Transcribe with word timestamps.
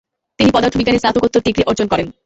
তিনি 0.39 0.49
পদার্থবিজ্ঞানে 0.51 1.01
স্নাতকোত্তর 1.01 1.45
ডিগ্রি 1.45 1.63
অর্জন 1.63 1.87
করেন। 1.89 2.07